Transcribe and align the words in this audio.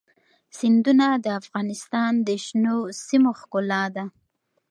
سیندونه 0.57 1.07
د 1.23 1.27
افغانستان 1.41 2.11
د 2.27 2.29
شنو 2.45 2.77
سیمو 3.05 3.31
ښکلا 3.39 3.83
ده. 3.95 4.05